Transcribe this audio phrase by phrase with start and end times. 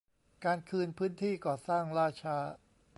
[0.45, 2.37] การคืนพื้นที่ก่อสร้างล่าช้า